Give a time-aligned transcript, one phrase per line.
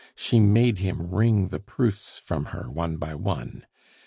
[0.15, 3.67] She made him wring the proofs from her one by one.